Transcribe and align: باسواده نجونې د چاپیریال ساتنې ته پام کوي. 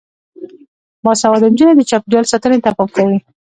باسواده 1.03 1.47
نجونې 1.53 1.73
د 1.75 1.81
چاپیریال 1.89 2.25
ساتنې 2.31 2.57
ته 2.63 2.69
پام 2.77 2.89
کوي. 2.95 3.17